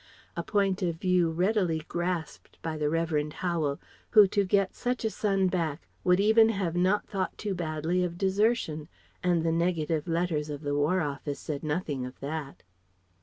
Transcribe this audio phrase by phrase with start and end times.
[0.35, 3.33] A point of view readily grasped by the Revd.
[3.33, 3.79] Howel,
[4.17, 8.17] who to get such a son back would even have not thought too badly of
[8.17, 8.87] desertion
[9.21, 12.63] and the negative letters of the War Office said nothing of that.